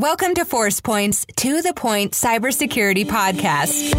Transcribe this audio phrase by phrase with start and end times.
[0.00, 3.94] Welcome to ForcePoint's To the Point Cybersecurity Podcast.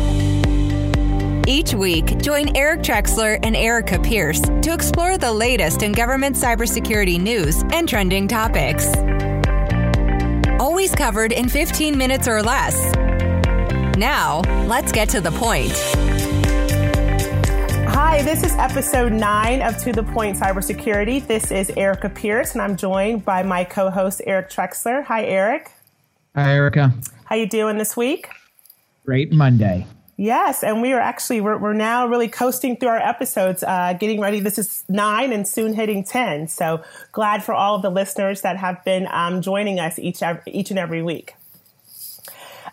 [1.48, 7.22] Each week, join Eric Trexler and Arika Pierce to explore the latest in government cybersecurity
[7.22, 8.88] news and trending topics.
[10.60, 12.76] Always covered in 15 minutes or less.
[13.96, 15.72] Now, let's get to the point.
[17.94, 21.28] Hi, this is episode nine of To the Point Cybersecurity.
[21.28, 25.04] This is Arika Pierce, and I'm joined by my co-host Eric Trexler.
[25.04, 25.70] Hi, Eric.
[26.34, 26.94] Hi, Arika.
[27.26, 28.30] How you doing this week?
[29.06, 29.86] Great Monday.
[30.16, 34.22] Yes, and we are actually we're, we're now really coasting through our episodes, uh, getting
[34.22, 34.40] ready.
[34.40, 36.48] This is nine and soon hitting ten.
[36.48, 40.70] So glad for all of the listeners that have been um, joining us each each
[40.70, 41.34] and every week.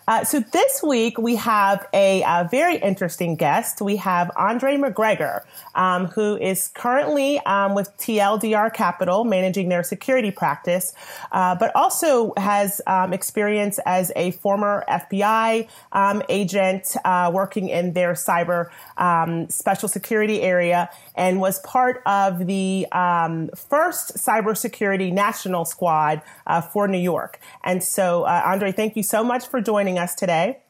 [0.09, 3.83] Uh, so this week we have a, a, very interesting guest.
[3.83, 5.43] We have Andre McGregor,
[5.75, 10.95] um, who is currently um, with TLDR Capital, managing their security practice,
[11.31, 17.93] uh, but also has um, experience as a former FBI um, agent uh, working in
[17.93, 20.89] their cyber um, special security area,
[21.19, 27.41] and was part of the um, first cybersecurity national squad uh, for New York.
[27.65, 30.61] And so, uh, Andre, thank you so much for joining us today.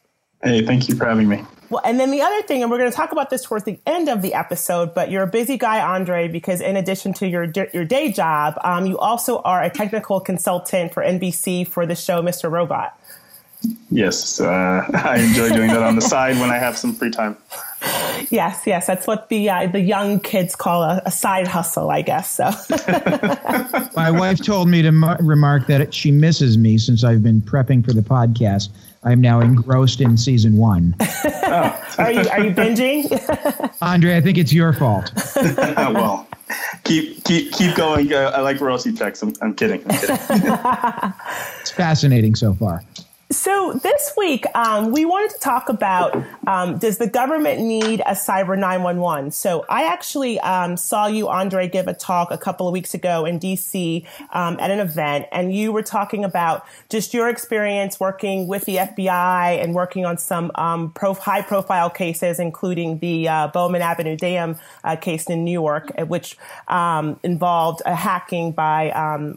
[0.42, 1.44] Hey, thank you for having me.
[1.68, 3.78] Well, and then the other thing, and we're going to talk about this towards the
[3.86, 7.52] end of the episode, but you're a busy guy, Andre, because in addition to your
[7.74, 12.22] your day job, um, you also are a technical consultant for NBC for the show
[12.22, 12.50] Mr.
[12.50, 12.98] Robot.
[13.90, 17.36] Yes, uh, I enjoy doing that on the side when I have some free time.
[18.30, 22.02] Yes, yes, that's what the uh, the young kids call a, a, side hustle, I
[22.02, 22.30] guess.
[22.30, 22.44] So,
[23.96, 27.84] my wife told me to mar- remark that she misses me since I've been prepping
[27.84, 28.68] for the podcast.
[29.04, 30.94] I'm now engrossed in season one.
[31.00, 31.94] oh.
[31.98, 34.16] are you are you binging, Andre?
[34.16, 35.10] I think it's your fault.
[35.36, 36.26] well,
[36.84, 38.12] keep keep keep going.
[38.12, 39.22] Uh, I like Rossi checks.
[39.22, 39.82] I'm, I'm kidding.
[39.88, 41.14] I'm kidding.
[41.60, 42.82] it's fascinating so far.
[43.30, 48.12] So this week, um, we wanted to talk about um, does the government need a
[48.12, 49.32] cyber 911?
[49.32, 53.26] So I actually um, saw you, Andre, give a talk a couple of weeks ago
[53.26, 58.48] in DC um, at an event, and you were talking about just your experience working
[58.48, 63.82] with the FBI and working on some um, high profile cases, including the uh, Bowman
[63.82, 68.88] Avenue Dam uh, case in New York, uh, which um, involved a hacking by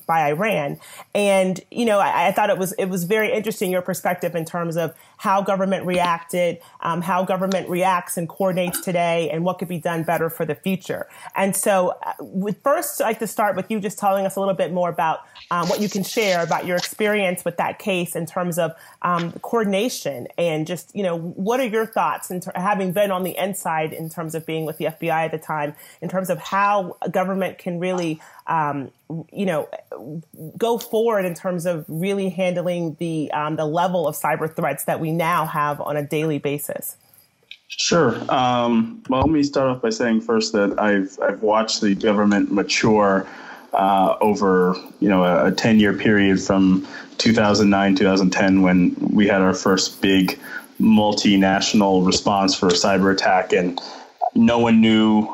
[0.07, 0.79] by Iran.
[1.13, 3.69] And you know, I, I thought it was it was very interesting.
[3.69, 8.81] Your your perspective in terms of how government reacted, um, how government reacts and coordinates
[8.81, 11.07] today, and what could be done better for the future.
[11.35, 14.39] And so, uh, with first, I'd like to start with you just telling us a
[14.39, 15.19] little bit more about
[15.49, 18.71] um, what you can share about your experience with that case in terms of
[19.01, 23.23] um, coordination and just, you know, what are your thoughts in ter- having been on
[23.23, 26.39] the inside in terms of being with the FBI at the time, in terms of
[26.39, 28.21] how government can really
[28.51, 28.91] um,
[29.31, 29.69] you know,
[30.57, 34.99] go forward in terms of really handling the um, the level of cyber threats that
[34.99, 36.97] we now have on a daily basis?
[37.69, 38.13] Sure.
[38.29, 42.51] Um, well, let me start off by saying first that I've I've watched the government
[42.51, 43.25] mature
[43.73, 46.85] uh, over you know a, ten year period from
[47.19, 50.37] 2009 2010 when we had our first big
[50.81, 53.79] multinational response for a cyber attack and
[54.33, 55.27] no one knew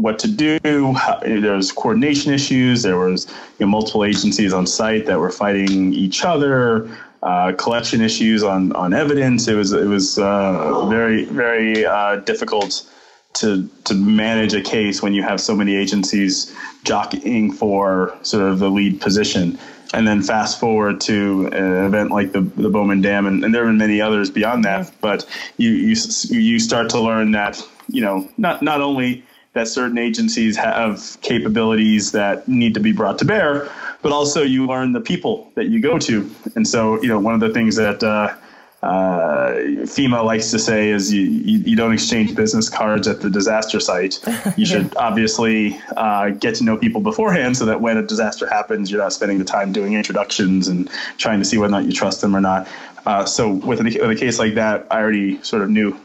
[0.00, 0.58] what to do.
[0.62, 2.82] There was coordination issues.
[2.82, 3.26] There was
[3.58, 6.88] you know, multiple agencies on site that were fighting each other.
[7.20, 9.48] Uh, collection issues on on evidence.
[9.48, 12.88] It was it was uh, very very uh, difficult
[13.34, 16.54] to to manage a case when you have so many agencies
[16.84, 19.58] jockeying for sort of the lead position.
[19.94, 23.64] And then fast forward to an event like the the Bowman Dam, and, and there
[23.64, 24.92] have been many others beyond that.
[25.00, 25.26] But
[25.56, 25.96] you you
[26.28, 29.24] you start to learn that you know not not only
[29.58, 33.70] that certain agencies have capabilities that need to be brought to bear,
[34.02, 36.30] but also you learn the people that you go to.
[36.54, 38.34] And so, you know, one of the things that uh,
[38.82, 43.28] uh, FEMA likes to say is you, you, you, don't exchange business cards at the
[43.28, 44.20] disaster site.
[44.56, 48.88] You should obviously uh, get to know people beforehand so that when a disaster happens,
[48.88, 51.92] you're not spending the time doing introductions and trying to see whether or not you
[51.92, 52.68] trust them or not.
[53.04, 55.98] Uh, so with a, with a case like that, I already sort of knew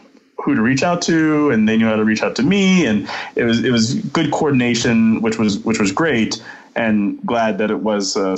[0.43, 3.07] who to reach out to, and they knew how to reach out to me, and
[3.35, 6.43] it was it was good coordination, which was which was great,
[6.75, 8.35] and glad that it was a,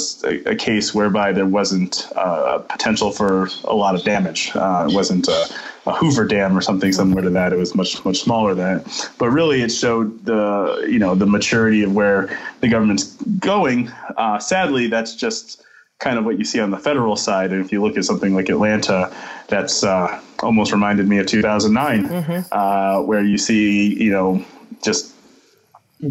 [0.48, 4.52] a case whereby there wasn't uh, potential for a lot of damage.
[4.56, 5.48] Uh, it wasn't a,
[5.88, 7.52] a, Hoover Dam or something similar to that.
[7.52, 9.10] It was much much smaller than it.
[9.18, 13.90] But really, it showed the you know the maturity of where the government's going.
[14.16, 15.63] Uh, sadly, that's just
[16.00, 17.51] kind of what you see on the federal side.
[17.51, 19.15] And if you look at something like Atlanta,
[19.47, 22.42] that's uh, almost reminded me of 2009, mm-hmm.
[22.51, 24.44] uh, where you see, you know,
[24.83, 25.13] just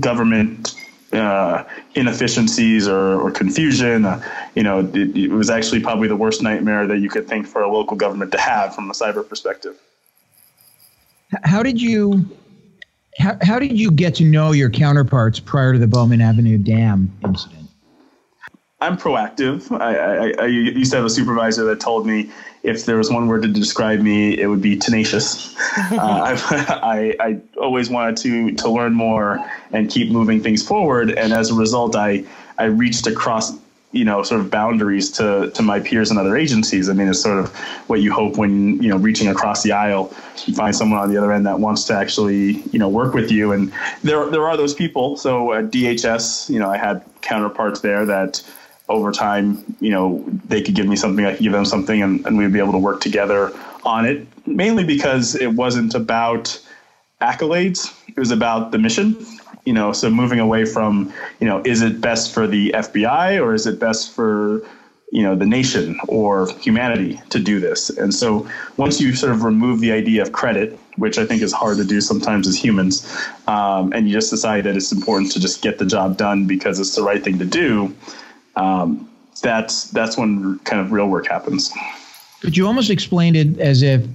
[0.00, 0.74] government
[1.12, 1.64] uh,
[1.94, 4.04] inefficiencies or, or confusion.
[4.04, 4.22] Uh,
[4.54, 7.62] you know, it, it, was actually probably the worst nightmare that you could think for
[7.62, 9.78] a local government to have from a cyber perspective.
[11.44, 12.24] How did you?
[13.18, 17.16] How, how did you get to know your counterparts prior to the Bowman Avenue Dam
[17.24, 17.63] incident?
[18.84, 19.70] I'm proactive.
[19.80, 22.30] I, I, I, used to have a supervisor that told me
[22.62, 25.54] if there was one word to describe me, it would be tenacious.
[25.92, 26.38] uh,
[26.82, 31.50] I, I, always wanted to to learn more and keep moving things forward, and as
[31.50, 32.24] a result, I
[32.58, 33.52] I reached across
[33.92, 36.90] you know sort of boundaries to to my peers and other agencies.
[36.90, 37.54] I mean, it's sort of
[37.86, 40.12] what you hope when you know reaching across the aisle,
[40.44, 43.30] you find someone on the other end that wants to actually you know work with
[43.30, 43.72] you, and
[44.02, 45.16] there there are those people.
[45.16, 48.42] So at DHS, you know, I had counterparts there that
[48.88, 52.24] over time, you know, they could give me something, I could give them something, and,
[52.26, 53.52] and we'd be able to work together
[53.84, 54.26] on it.
[54.46, 56.60] Mainly because it wasn't about
[57.20, 59.16] accolades; it was about the mission.
[59.64, 63.54] You know, so moving away from, you know, is it best for the FBI or
[63.54, 64.62] is it best for
[65.14, 68.48] you know the nation or humanity to do this and so
[68.78, 71.84] once you sort of remove the idea of credit which i think is hard to
[71.84, 73.16] do sometimes as humans
[73.46, 76.80] um, and you just decide that it's important to just get the job done because
[76.80, 77.94] it's the right thing to do
[78.56, 79.10] um,
[79.42, 81.72] that's that's when kind of real work happens.
[82.42, 84.06] But you almost explained it as if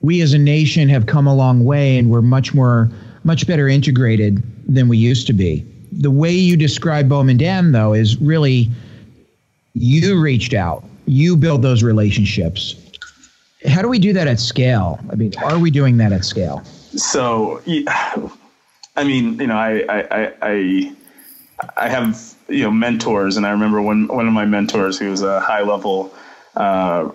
[0.00, 2.90] we as a nation have come a long way and we're much more
[3.24, 5.64] much better integrated than we used to be.
[5.92, 8.70] The way you describe Bowman Dam, though, is really
[9.74, 12.76] you reached out, you build those relationships.
[13.66, 14.98] How do we do that at scale?
[15.10, 16.64] I mean, are we doing that at scale?
[16.96, 17.60] So,
[18.96, 20.92] I mean, you know, I, I, I, I
[21.76, 25.40] have you know mentors, and I remember one one of my mentors, who was a
[25.40, 26.12] high level.
[26.56, 27.10] Uh,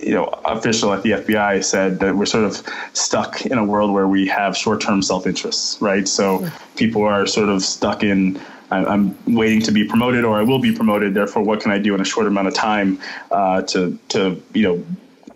[0.00, 2.60] you know, official at the FBI said that we're sort of
[2.94, 6.08] stuck in a world where we have short-term self-interests, right?
[6.08, 8.40] So people are sort of stuck in
[8.82, 11.14] I'm waiting to be promoted or I will be promoted.
[11.14, 12.98] Therefore, what can I do in a short amount of time
[13.30, 14.84] uh, to to you know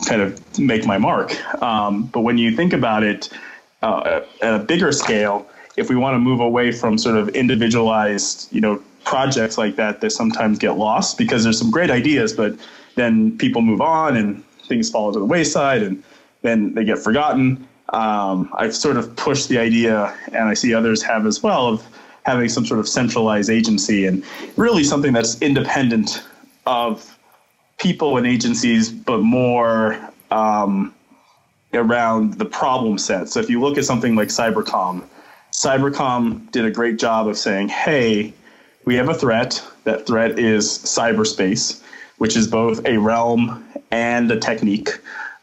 [0.07, 1.37] kind of make my mark?
[1.63, 3.31] Um, but when you think about it
[3.83, 5.47] uh, at a bigger scale,
[5.79, 10.01] if we want to move away from sort of individualized, you know, projects like that
[10.01, 12.55] that sometimes get lost because there's some great ideas, but
[12.97, 16.03] then people move on and things fall to the wayside and
[16.43, 17.67] then they get forgotten.
[17.93, 21.87] Um, I've sort of pushed the idea, and I see others have as well, of
[22.25, 24.23] having some sort of centralized agency and
[24.57, 26.23] really something that's independent
[26.67, 27.19] of
[27.79, 29.99] people and agencies, but more
[30.31, 30.95] um,
[31.73, 33.29] around the problem set.
[33.31, 35.03] So if you look at something like Cybercom,
[35.59, 38.33] Cybercom did a great job of saying, hey,
[38.85, 39.61] we have a threat.
[39.83, 41.83] That threat is cyberspace,
[42.19, 44.91] which is both a realm and a technique.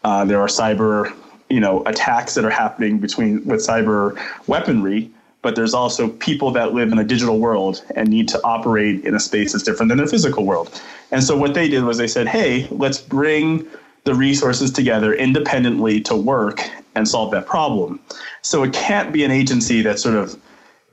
[0.06, 1.14] Uh, there are cyber,
[1.50, 4.18] you know, attacks that are happening between with cyber
[4.48, 9.04] weaponry, but there's also people that live in a digital world and need to operate
[9.04, 10.82] in a space that's different than their physical world.
[11.12, 13.68] And so what they did was they said, "Hey, let's bring
[14.06, 18.00] the resources together independently to work and solve that problem."
[18.42, 20.36] So it can't be an agency that sort of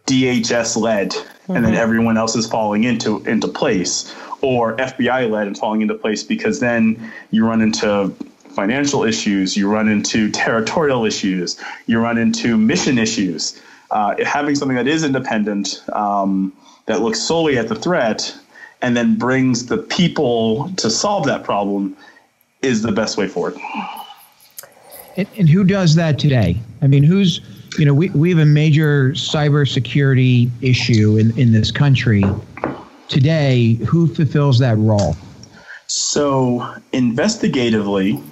[0.06, 1.52] DHS led, mm-hmm.
[1.52, 1.82] and then mm-hmm.
[1.82, 6.60] everyone else is falling into into place, or FBI led and falling into place because
[6.60, 8.12] then you run into
[8.54, 13.60] financial issues, you run into territorial issues, you run into mission issues.
[13.90, 16.52] Uh, having something that is independent, um,
[16.86, 18.34] that looks solely at the threat,
[18.80, 21.96] and then brings the people to solve that problem
[22.62, 23.56] is the best way forward.
[25.16, 26.58] And, and who does that today?
[26.80, 27.40] I mean, who's
[27.78, 32.22] you know, we, we have a major cybersecurity issue in, in this country.
[33.08, 35.16] Today, who fulfills that role?
[35.86, 38.22] So, investigatively,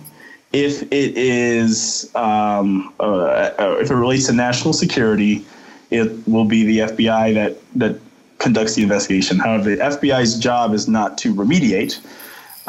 [0.53, 5.45] if it is um, uh, uh if it relates to national security,
[5.91, 8.01] it will be the FBI that that
[8.39, 9.39] conducts the investigation.
[9.39, 12.01] However, the FBI's job is not to remediate.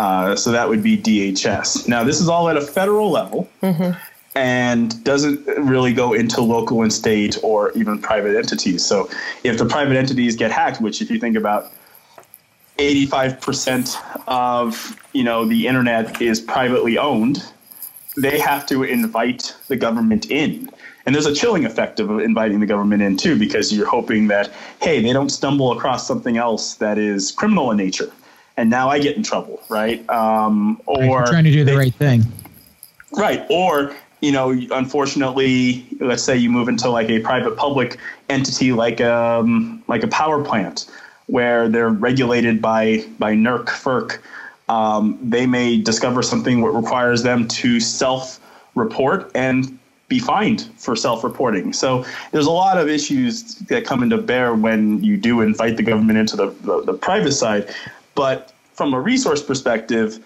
[0.02, 1.88] Uh, so that would be DHS.
[1.88, 3.48] Now, this is all at a federal level.
[3.62, 3.98] Mm-hmm
[4.34, 8.86] and doesn't really go into local and state or even private entities.
[8.86, 9.10] So
[9.44, 11.70] if the private entities get hacked, which if you think about
[12.78, 13.98] 85%
[14.30, 17.44] of you know the internet is privately owned,
[18.16, 20.70] they have to invite the government in.
[21.06, 24.50] And there's a chilling effect of inviting the government in too, because you're hoping that,
[24.82, 28.14] hey, they don't stumble across something else that is criminal in nature.
[28.58, 30.08] And now I get in trouble, right?
[30.10, 32.24] Um, or trying to do the they, right thing.
[33.14, 33.46] Right.
[33.50, 37.98] Or you know, unfortunately, let's say you move into like a private public
[38.30, 40.90] entity like um, like a power plant
[41.28, 44.20] where they're regulated by by NERC, FERC.
[44.70, 48.40] Um, they may discover something that requires them to self
[48.76, 49.78] report and
[50.12, 51.72] be fined for self-reporting.
[51.72, 55.84] So there's a lot of issues that come into bear when you do invite the
[55.84, 57.74] government into the, the, the private side.
[58.16, 60.20] But from a resource perspective,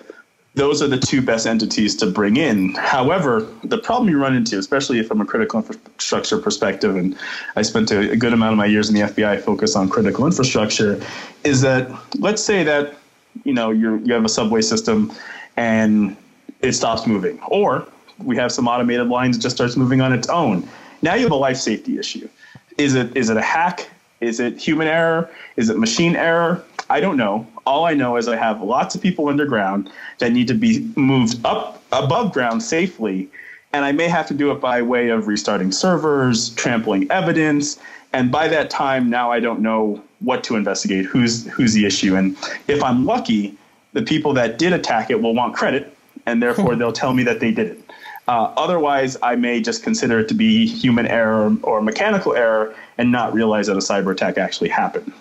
[0.56, 2.74] those are the two best entities to bring in.
[2.76, 7.18] However, the problem you run into, especially from a critical infrastructure perspective, and
[7.58, 11.02] I spent a, good amount of my years in the FBI focused on critical infrastructure,
[11.44, 12.96] is that let's say that
[13.44, 15.12] you know you you have a subway system
[15.58, 16.16] and
[16.62, 17.86] it stops moving, or
[18.24, 20.68] we have some automated lines that just starts moving on its own.
[21.02, 22.30] Now you have a life safety issue.
[22.78, 23.90] Is it is it a hack?
[24.22, 25.30] Is it human error?
[25.58, 26.64] Is it machine error?
[26.90, 27.46] I don't know.
[27.66, 31.44] All I know is I have lots of people underground that need to be moved
[31.46, 33.30] up above ground safely.
[33.74, 37.80] And I may have to do it by way of restarting servers, trampling evidence.
[38.14, 42.16] And by that time, now I don't know what to investigate, who's who's the issue.
[42.16, 43.58] And if I'm lucky,
[43.94, 45.96] the people that did attack it will want credit,
[46.26, 47.92] and therefore they'll tell me that they did it.
[48.28, 53.12] Uh, otherwise, I may just consider it to be human error or mechanical error and
[53.12, 55.12] not realize that a cyber attack actually happened.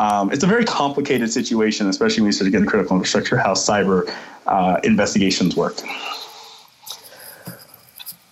[0.00, 3.36] Um, it's a very complicated situation, especially when you start to get into critical infrastructure,
[3.36, 4.10] how cyber
[4.46, 5.76] uh, investigations work.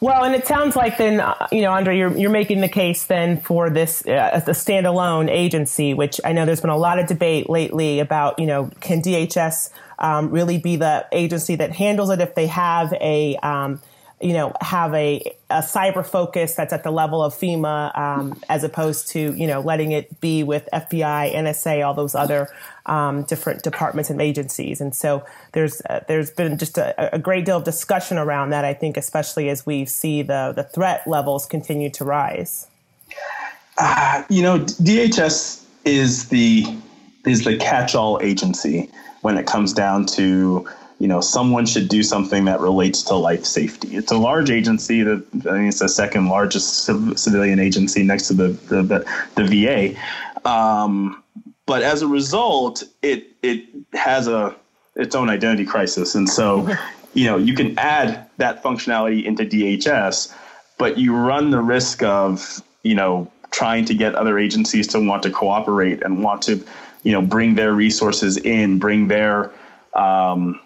[0.00, 3.04] Well, and it sounds like then, uh, you know, Andre, you're, you're making the case
[3.04, 7.06] then for this uh, a standalone agency, which I know there's been a lot of
[7.06, 12.20] debate lately about, you know, can DHS um, really be the agency that handles it
[12.22, 13.82] if they have a um,
[14.20, 18.64] you know, have a, a cyber focus that's at the level of FEMA, um, as
[18.64, 22.48] opposed to, you know, letting it be with FBI, NSA, all those other,
[22.86, 24.80] um, different departments and agencies.
[24.80, 28.64] And so there's, uh, there's been just a, a, great deal of discussion around that,
[28.64, 32.66] I think, especially as we see the, the threat levels continue to rise.
[33.76, 36.64] Uh, you know, DHS is the,
[37.24, 42.44] is the catch-all agency when it comes down to you know, someone should do something
[42.46, 43.96] that relates to life safety.
[43.96, 45.02] It's a large agency.
[45.02, 49.94] That I think it's the second largest civilian agency next to the the, the, the
[49.94, 50.48] VA.
[50.48, 51.22] Um,
[51.66, 54.56] but as a result, it it has a
[54.96, 56.68] its own identity crisis, and so
[57.14, 60.34] you know you can add that functionality into DHS,
[60.78, 65.22] but you run the risk of you know trying to get other agencies to want
[65.22, 66.64] to cooperate and want to
[67.04, 69.52] you know bring their resources in, bring their
[69.94, 70.60] um,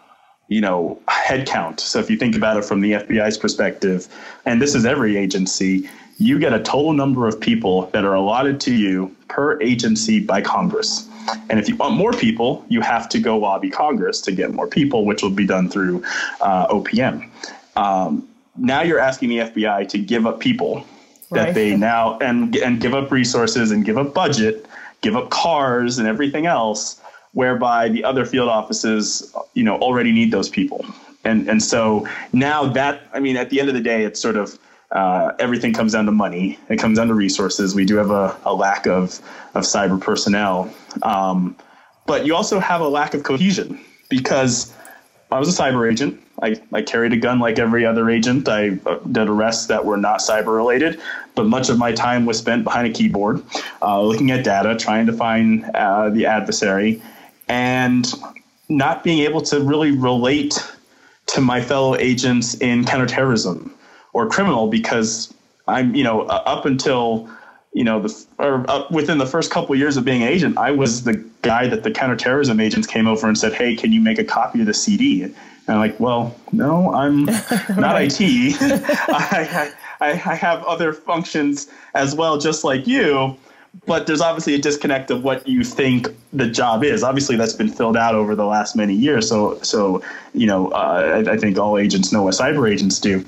[0.49, 1.80] you know, headcount.
[1.80, 4.08] So if you think about it from the FBI's perspective,
[4.44, 8.61] and this is every agency, you get a total number of people that are allotted
[8.62, 11.08] to you per agency by Congress.
[11.49, 14.66] And if you want more people, you have to go lobby Congress to get more
[14.66, 16.02] people, which will be done through
[16.40, 17.28] uh, OPM.
[17.76, 20.84] Um, now you're asking the FBI to give up people
[21.30, 21.54] that right.
[21.54, 24.66] they now and and give up resources and give up budget,
[25.00, 27.01] give up cars and everything else
[27.32, 30.84] whereby the other field offices, you know, already need those people.
[31.24, 34.36] And and so now that I mean, at the end of the day, it's sort
[34.36, 34.58] of
[34.90, 36.58] uh, everything comes down to money.
[36.68, 37.74] It comes down to resources.
[37.74, 39.20] We do have a, a lack of
[39.54, 40.72] of cyber personnel,
[41.02, 41.56] um,
[42.06, 44.74] but you also have a lack of cohesion because
[45.30, 46.20] I was a cyber agent.
[46.42, 48.48] I, I carried a gun like every other agent.
[48.48, 51.00] I uh, did arrests that were not cyber related,
[51.34, 53.42] but much of my time was spent behind a keyboard,
[53.80, 57.00] uh, looking at data, trying to find uh, the adversary,
[57.49, 58.12] and
[58.68, 60.54] not being able to really relate
[61.26, 63.75] to my fellow agents in counterterrorism
[64.12, 65.32] or criminal because
[65.68, 67.28] I'm, you know, up until,
[67.72, 70.58] you know, the or uh, within the first couple of years of being an agent,
[70.58, 74.00] I was the guy that the counterterrorism agents came over and said, "Hey, can you
[74.00, 75.34] make a copy of the CD?" And
[75.68, 77.25] I'm like, "Well, no, I'm
[77.76, 78.20] not IT.
[79.08, 83.37] I, I, I have other functions as well, just like you."
[83.86, 87.02] But there's obviously a disconnect of what you think the job is.
[87.02, 89.28] Obviously, that's been filled out over the last many years.
[89.28, 90.02] So, so
[90.34, 93.24] you know, uh, I, I, think all agents know what cyber agents do.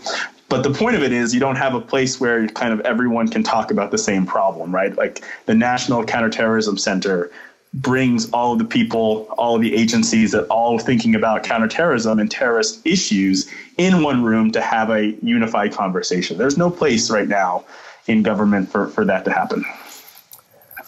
[0.49, 3.29] But the point of it is, you don't have a place where kind of everyone
[3.29, 4.97] can talk about the same problem, right?
[4.97, 7.31] Like the National Counterterrorism Center
[7.73, 12.31] brings all of the people, all of the agencies that all thinking about counterterrorism and
[12.31, 16.39] terrorist issues in one room to have a unified conversation.
[16.39, 17.65] There's no place right now
[18.07, 19.65] in government for, for that to happen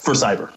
[0.07, 0.51] for cyber.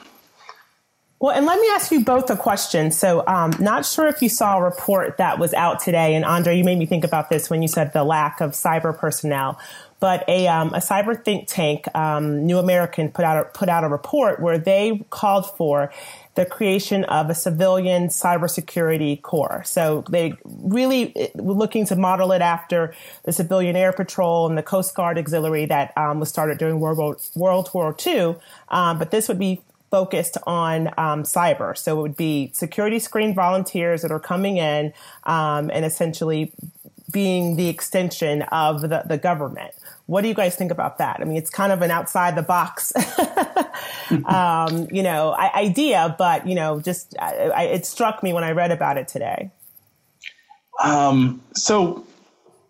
[1.19, 2.91] Well, and let me ask you both a question.
[2.91, 6.57] So, um, not sure if you saw a report that was out today, and Andre,
[6.57, 9.59] you made me think about this when you said the lack of cyber personnel.
[9.99, 13.83] But a, um, a cyber think tank, um, New American, put out a, put out
[13.83, 15.91] a report where they called for
[16.35, 19.63] the creation of a civilian cybersecurity corps.
[19.65, 22.93] So they really eh, were looking to model it after
[23.23, 26.97] the civilian air patrol and the Coast Guard auxiliary that um, was started during World
[26.97, 28.35] War, World War II.
[28.69, 31.77] Um, but this would be focused on um, cyber.
[31.77, 34.93] So it would be security screen volunteers that are coming in
[35.23, 36.53] um, and essentially
[37.11, 39.73] being the extension of the, the government.
[40.05, 41.19] What do you guys think about that?
[41.19, 42.93] I mean, it's kind of an outside the box,
[44.25, 48.51] um, you know, idea, but you know, just I, I, it struck me when I
[48.51, 49.51] read about it today.
[50.81, 52.05] Um, so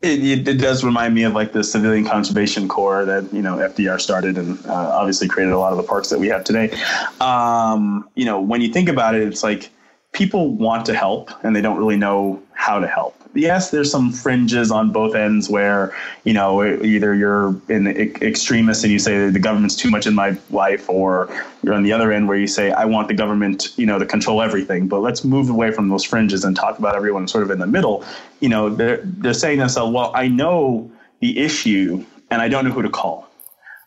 [0.01, 3.99] it, it, does remind me of like the civilian conservation corps that you know FDR
[3.99, 6.71] started and uh, obviously created a lot of the parks that we have today.
[7.19, 9.69] Um, you know, when you think about it, it's like
[10.13, 14.11] people want to help and they don't really know how to help yes, there's some
[14.11, 19.39] fringes on both ends where you know either you're an extremist and you say the
[19.39, 21.29] government's too much in my life, or
[21.63, 24.05] you're on the other end where you say I want the government you know to
[24.05, 24.87] control everything.
[24.87, 27.67] But let's move away from those fringes and talk about everyone sort of in the
[27.67, 28.03] middle.
[28.39, 32.65] You know, they're they're saying to themselves, well, I know the issue and I don't
[32.65, 33.27] know who to call.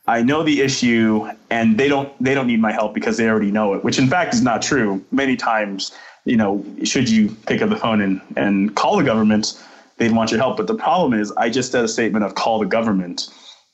[0.08, 3.50] I know the issue and they don't they don't need my help because they already
[3.50, 5.04] know it, which in fact is not true.
[5.12, 5.92] Many times
[6.24, 9.60] you know, should you pick up the phone and, and call the government,
[9.96, 10.56] they'd want your help.
[10.56, 13.28] But the problem is, I just did a statement of call the government.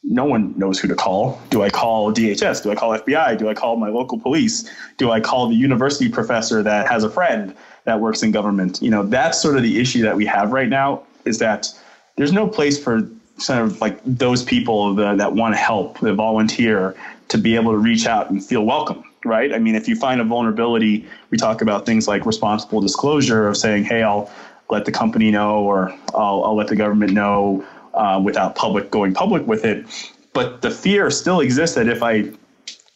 [0.04, 1.40] No one knows who to call.
[1.50, 2.62] Do I call DHS?
[2.62, 3.36] Do I call FBI?
[3.36, 4.70] Do I call my local police?
[4.96, 8.80] Do I call the university professor that has a friend that works in government?
[8.80, 11.68] You know, that's sort of the issue that we have right now is that
[12.16, 16.14] there's no place for sort of like those people that, that want to help, that
[16.14, 16.96] volunteer,
[17.28, 19.52] to be able to reach out and feel welcome right?
[19.52, 23.56] I mean, if you find a vulnerability, we talk about things like responsible disclosure of
[23.56, 24.30] saying, hey, I'll
[24.70, 29.14] let the company know or I'll, I'll let the government know uh, without public going
[29.14, 29.84] public with it.
[30.32, 32.30] But the fear still exists that if I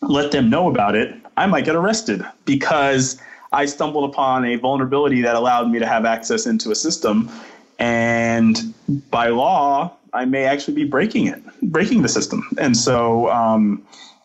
[0.01, 3.21] let them know about it, I might get arrested because
[3.53, 7.31] I stumbled upon a vulnerability that allowed me to have access into a system.
[7.79, 8.75] And
[9.11, 12.47] by law, I may actually be breaking it, breaking the system.
[12.59, 13.83] And so, um,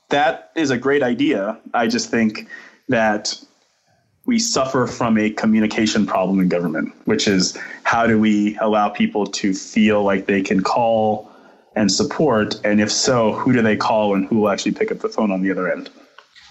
[0.10, 1.60] that is a great idea.
[1.74, 2.48] I just think
[2.90, 3.34] that
[4.26, 9.26] we suffer from a communication problem in government, which is how do we allow people
[9.26, 11.32] to feel like they can call
[11.76, 12.60] and support?
[12.66, 15.32] And if so, who do they call and who will actually pick up the phone
[15.32, 15.90] on the other end?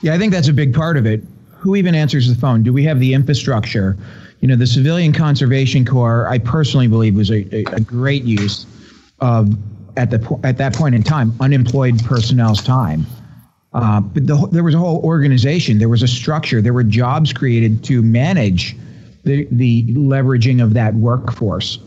[0.02, 1.22] Yeah, I think that's a big part of it.
[1.58, 2.62] Who even answers the phone?
[2.62, 3.96] Do we have the infrastructure?
[4.40, 8.66] You know, the Civilian Conservation Corps, I personally believe, was a, a, great use
[9.20, 9.54] of,
[9.96, 13.06] at, the, at that point in time, unemployed personnel's time
[13.72, 17.32] uh, but the, there was a whole organization, there was a structure, there were jobs
[17.32, 18.76] created to manage
[19.24, 21.78] the, the leveraging of that workforce.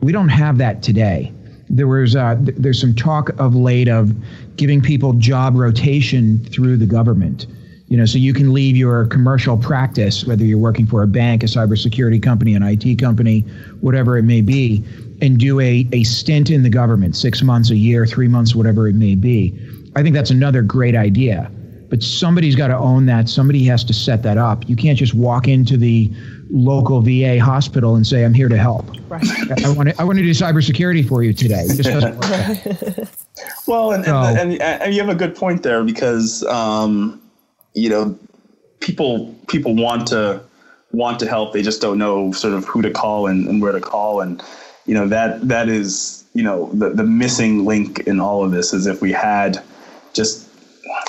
[0.00, 1.32] We don't have that today.
[1.68, 4.14] There was uh, th- there's some talk of late of
[4.56, 7.46] giving people job rotation through the government.
[7.88, 11.42] You know, so you can leave your commercial practice, whether you're working for a bank,
[11.42, 13.40] a cybersecurity company, an IT company,
[13.80, 14.84] whatever it may be,
[15.20, 18.88] and do a, a stint in the government, six months, a year, three months, whatever
[18.88, 19.58] it may be
[19.98, 21.50] I think that's another great idea.
[21.90, 23.28] But somebody's got to own that.
[23.28, 24.68] Somebody has to set that up.
[24.68, 26.12] You can't just walk into the
[26.50, 29.24] local VA hospital and say, "I'm here to help." Right.
[29.64, 30.00] I want to.
[30.00, 31.62] I want to do cybersecurity for you today.
[31.62, 33.08] It just doesn't work.
[33.66, 37.20] well, and, so, and, and, and, you have a good point there because um,
[37.74, 38.18] you know
[38.80, 40.42] people people want to
[40.92, 41.54] want to help.
[41.54, 44.42] They just don't know sort of who to call and, and where to call, and
[44.84, 48.74] you know that that is you know the the missing link in all of this
[48.74, 49.62] is if we had
[50.18, 50.48] just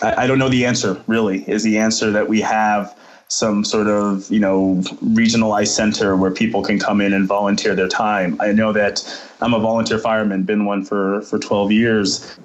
[0.02, 1.44] I, I don't know the answer really.
[1.50, 2.98] Is the answer that we have
[3.30, 7.88] some sort of you know regionalized center where people can come in and volunteer their
[7.88, 8.38] time.
[8.40, 9.04] I know that
[9.42, 12.40] I'm a volunteer fireman, been one for for 12 years.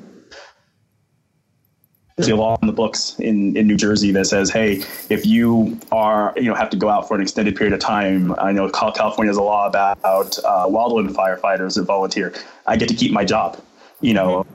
[2.16, 5.80] There's a law in the books in, in New Jersey that says, hey, if you
[5.90, 8.68] are you know have to go out for an extended period of time, I know
[8.70, 12.32] California has a law about uh, wildland firefighters that volunteer.
[12.66, 13.60] I get to keep my job.
[14.00, 14.46] You know,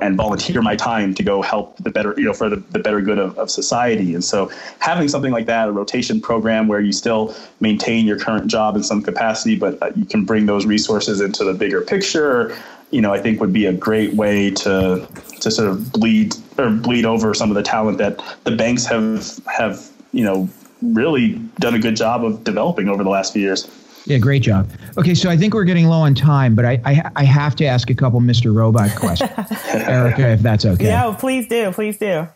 [0.00, 3.00] and volunteer my time to go help the better, you know, for the, the better
[3.00, 4.14] good of, of society.
[4.14, 8.46] And so having something like that, a rotation program where you still maintain your current
[8.46, 12.56] job in some capacity, but uh, you can bring those resources into the bigger picture,
[12.90, 15.08] you know, I think would be a great way to
[15.40, 19.40] to sort of bleed or bleed over some of the talent that the banks have
[19.46, 20.48] have, you know,
[20.82, 23.66] really done a good job of developing over the last few years.
[24.06, 24.68] Yeah, great job.
[24.98, 27.64] Okay, so I think we're getting low on time, but I I, I have to
[27.64, 28.54] ask a couple Mr.
[28.54, 30.86] Robot questions, Arika, if that's okay.
[30.86, 32.26] Yeah, please do, please do.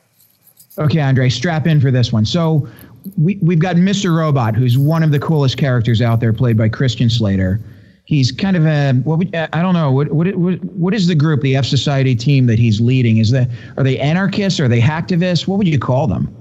[0.79, 2.25] Okay, Andre, strap in for this one.
[2.25, 2.69] So
[3.17, 4.17] we we've got Mr.
[4.17, 7.61] Robot, who's one of the coolest characters out there, played by Christian Slater.
[8.05, 11.41] He's kind of a what would, I don't know what what what is the group,
[11.41, 13.19] the F Society team that he's leading?
[13.19, 14.61] Is that are they anarchists?
[14.61, 15.47] Are they hacktivists?
[15.49, 16.33] What would you call them?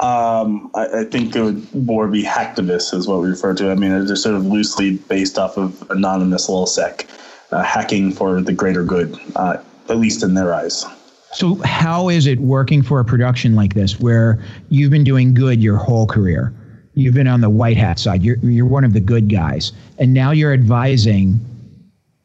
[0.00, 3.70] Um, I, I, think it would more be hacktivists is what we refer to.
[3.70, 7.06] I mean, they're sort of loosely based off of anonymous LulzSec,
[7.52, 10.84] uh, hacking for the greater good, uh, at least in their eyes.
[11.32, 15.62] So, how is it working for a production like this, where you've been doing good
[15.62, 16.52] your whole career?
[16.94, 18.24] You've been on the white hat side.
[18.24, 21.38] You're you're one of the good guys, and now you're advising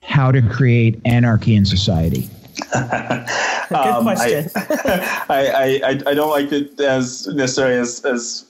[0.10, 2.30] how to create anarchy in society?
[3.70, 4.50] Good um, question.
[4.56, 8.46] I, I, I, don't like it as necessarily as, as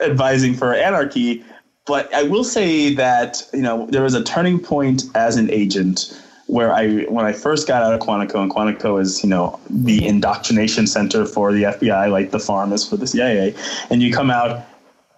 [0.00, 1.44] advising for anarchy,
[1.84, 6.18] but I will say that you know there was a turning point as an agent
[6.46, 9.98] where I when I first got out of Quantico, and Quantico is you know the
[9.98, 10.06] mm-hmm.
[10.06, 13.54] indoctrination center for the FBI, like the farm is for the CIA,
[13.90, 14.66] and you come out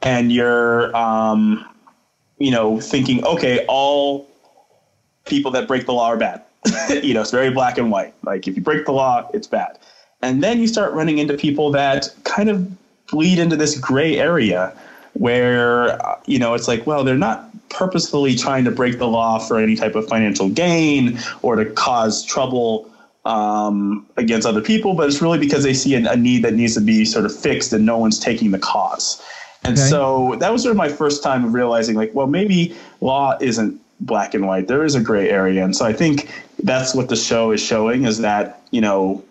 [0.02, 1.64] and you're um,
[2.38, 4.28] you know thinking, okay, all
[5.26, 6.42] people that break the law are bad.
[7.02, 8.14] you know, it's very black and white.
[8.22, 9.78] Like if you break the law, it's bad.
[10.20, 12.70] And then you start running into people that kind of
[13.08, 14.72] bleed into this gray area
[15.14, 19.38] where uh, you know it's like well they're not purposefully trying to break the law
[19.38, 22.90] for any type of financial gain or to cause trouble
[23.24, 26.74] um, against other people but it's really because they see a, a, need that needs
[26.74, 29.22] to be sort of fixed and no one's taking the cause
[29.64, 29.88] and okay.
[29.88, 33.78] so that was sort of my first time of realizing like well maybe law isn't
[34.00, 36.30] black and white there is a gray area and so i think
[36.62, 39.22] that's what the show is showing is that you know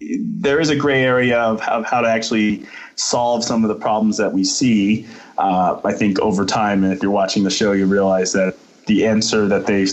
[0.00, 4.16] there is a gray area of, of how to actually solve some of the problems
[4.16, 5.06] that we see.
[5.38, 9.06] Uh, I think over time, and if you're watching the show, you realize that the
[9.06, 9.86] answer that they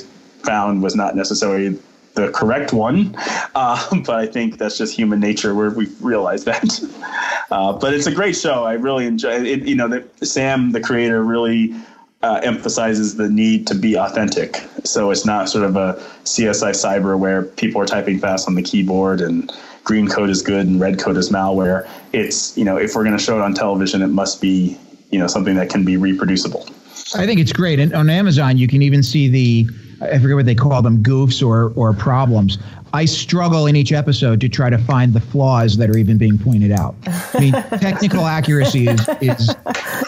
[0.44, 1.78] found was not necessarily
[2.16, 3.16] the correct one.
[3.56, 6.80] Uh, but I think that's just human nature where we realize that.
[7.52, 8.64] Uh, but it's a great show.
[8.64, 9.64] I really enjoy it.
[9.64, 11.74] You know, the, Sam, the creator, really
[12.22, 14.58] uh, emphasizes the need to be authentic.
[14.84, 18.62] So it's not sort of a CSI cyber where people are typing fast on the
[18.62, 19.52] keyboard and
[19.86, 21.90] green code is good and red code is malware.
[22.12, 24.78] It's, you know, if we're going to show it on television, it must be,
[25.12, 26.68] you know, something that can be reproducible.
[27.16, 27.80] I think it's great.
[27.80, 29.70] And on Amazon, you can even see the,
[30.02, 32.58] I forget what they call them, goofs or, or problems.
[32.94, 36.38] I struggle in each episode to try to find the flaws that are even being
[36.38, 36.96] pointed out.
[37.06, 39.56] I mean, technical accuracy is, is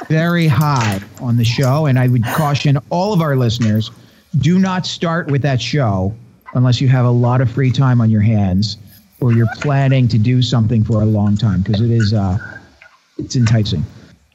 [0.08, 1.86] very high on the show.
[1.86, 3.92] And I would caution all of our listeners
[4.40, 6.16] do not start with that show
[6.54, 8.78] unless you have a lot of free time on your hands
[9.20, 12.38] or you're planning to do something for a long time because it is uh,
[13.18, 13.86] it's enticing.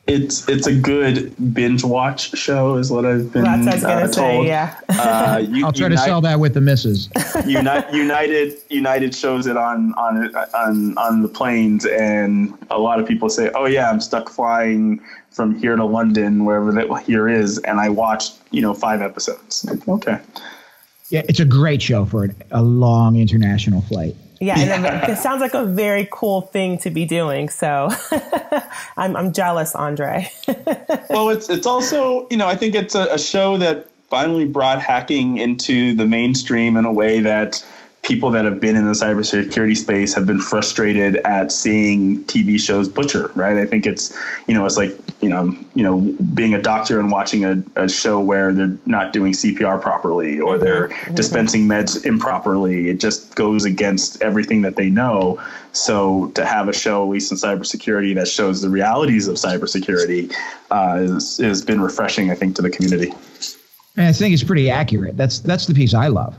[0.07, 4.03] It's it's a good binge watch show, is what I've been well, that's what I
[4.03, 4.45] was uh, told.
[4.45, 4.79] Say, yeah.
[4.89, 7.09] uh, you, I'll try United, to sell that with the misses.
[7.47, 13.09] United, United United shows it on on on on the planes, and a lot of
[13.09, 17.59] people say, "Oh yeah, I'm stuck flying from here to London, wherever that here is,"
[17.59, 19.67] and I watched you know five episodes.
[19.89, 20.21] Okay.
[21.09, 24.15] Yeah, it's a great show for a long international flight.
[24.41, 27.49] Yeah, and it sounds like a very cool thing to be doing.
[27.49, 27.89] So
[28.97, 30.31] I'm, I'm jealous, Andre.
[31.11, 34.81] well, it's it's also you know I think it's a, a show that finally brought
[34.81, 37.65] hacking into the mainstream in a way that
[38.07, 42.89] people that have been in the cybersecurity space have been frustrated at seeing TV shows
[42.89, 43.57] butcher, right?
[43.57, 44.17] I think it's,
[44.47, 46.01] you know, it's like, you know, you know,
[46.33, 50.55] being a doctor and watching a, a show where they're not doing CPR properly or
[50.55, 50.65] mm-hmm.
[50.65, 51.15] they're mm-hmm.
[51.17, 52.91] dispensing meds improperly.
[52.91, 55.43] It just goes against everything that they know.
[55.73, 60.33] So to have a show, at least in cybersecurity, that shows the realities of cybersecurity
[60.71, 63.13] uh, is, has been refreshing, I think, to the community.
[63.97, 65.17] I think it's pretty accurate.
[65.17, 66.37] That's that's the piece I love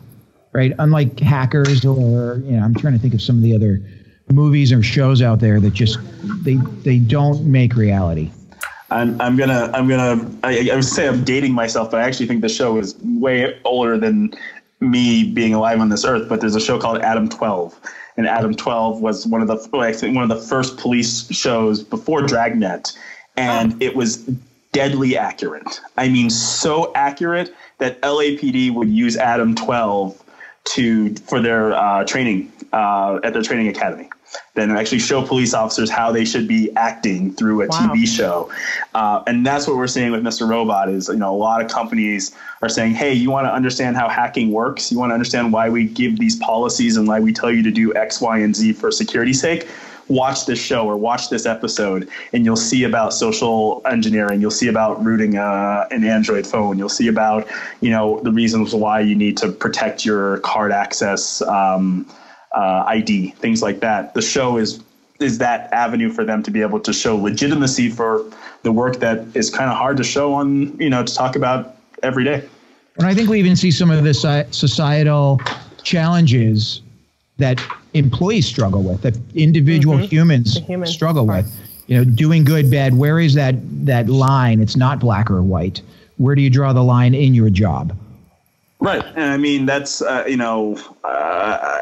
[0.57, 0.73] right?
[0.79, 3.79] Unlike hackers or you know, I'm trying to think of some of the other
[4.31, 5.99] movies or shows out there that just
[6.43, 8.31] they they don't make reality.
[8.89, 12.25] I'm, I'm gonna I'm gonna I, I would say I'm dating myself, but I actually
[12.25, 14.33] think the show is way older than
[14.79, 16.27] me being alive on this earth.
[16.27, 17.79] But there's a show called Adam 12,
[18.17, 19.57] and Adam 12 was one of the
[20.11, 22.97] one of the first police shows before Dragnet,
[23.35, 24.17] and it was
[24.71, 25.81] deadly accurate.
[25.97, 30.23] I mean, so accurate that LAPD would use Adam 12
[30.73, 34.09] to for their uh, training uh, at their training academy.
[34.55, 37.91] Then actually show police officers how they should be acting through a wow.
[37.93, 38.51] TV show,
[38.93, 40.47] uh, and that's what we're seeing with Mr.
[40.47, 40.89] Robot.
[40.89, 44.09] Is you know a lot of companies are saying, hey, you want to understand how
[44.09, 47.51] hacking works, you want to understand why we give these policies and why we tell
[47.51, 49.67] you to do X, Y, and Z for security's sake
[50.09, 54.41] watch this show or watch this episode and you'll see about social engineering.
[54.41, 56.77] You'll see about rooting uh, an android phone.
[56.77, 57.47] You'll see about
[57.81, 62.05] you know the reasons why you need to protect your card access um,
[62.53, 64.13] uh, id things like that.
[64.13, 64.83] The show is
[65.19, 68.23] is that avenue for them to be able to show legitimacy for
[68.61, 71.75] the work that is kind of hard to show on you know to talk about
[72.03, 72.47] every day.
[72.97, 74.13] And i think we even see some of the
[74.51, 75.39] societal
[75.83, 76.81] challenges
[77.37, 77.61] that
[77.93, 80.05] employees struggle with, that individual mm-hmm.
[80.05, 81.45] humans human struggle part.
[81.45, 81.63] with.
[81.87, 82.97] You know, doing good, bad.
[82.97, 84.59] Where is that that line?
[84.59, 85.81] It's not black or white.
[86.17, 87.95] Where do you draw the line in your job?
[88.79, 91.79] Right, and I mean that's uh, you know, uh,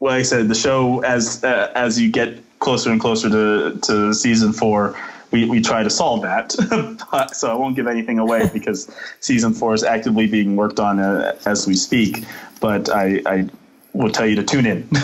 [0.00, 4.14] like I said, the show as uh, as you get closer and closer to to
[4.14, 4.96] season four,
[5.32, 6.54] we, we try to solve that.
[7.10, 11.00] but, so I won't give anything away because season four is actively being worked on
[11.00, 12.24] uh, as we speak.
[12.60, 13.48] But I, I
[13.92, 14.88] will tell you to tune in.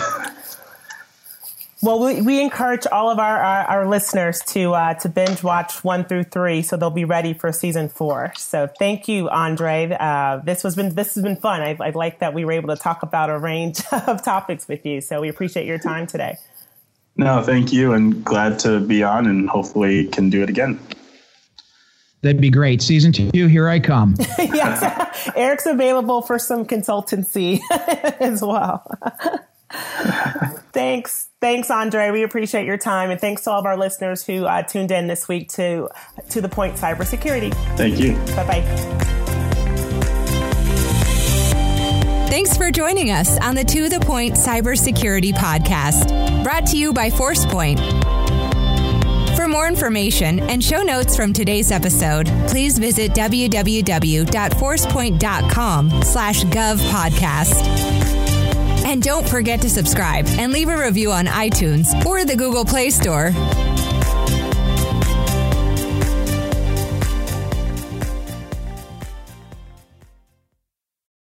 [1.81, 5.81] Well, we, we encourage all of our, our, our listeners to uh, to binge watch
[5.81, 8.33] one through three, so they'll be ready for season four.
[8.35, 9.95] So, thank you, Andre.
[9.97, 11.61] Uh, this was been this has been fun.
[11.61, 14.85] I, I like that we were able to talk about a range of topics with
[14.85, 14.99] you.
[14.99, 16.35] So, we appreciate your time today.
[17.15, 20.79] No, thank you, and glad to be on, and hopefully can do it again.
[22.21, 22.81] That'd be great.
[22.81, 24.15] Season two, here I come.
[24.37, 27.59] yes, Eric's available for some consultancy
[28.19, 28.85] as well.
[30.73, 31.29] thanks.
[31.39, 32.11] Thanks, Andre.
[32.11, 33.09] We appreciate your time.
[33.09, 35.87] And thanks to all of our listeners who uh, tuned in this week to
[36.31, 37.53] To the Point Cybersecurity.
[37.77, 38.13] Thank you.
[38.35, 39.05] Bye bye.
[42.29, 47.09] Thanks for joining us on the To the Point Cybersecurity Podcast, brought to you by
[47.09, 48.18] ForcePoint.
[49.49, 57.65] For more information and show notes from today's episode, please visit www.forcepoint.com slash gov podcast.
[58.85, 62.91] And don't forget to subscribe and leave a review on iTunes or the Google Play
[62.91, 63.31] Store.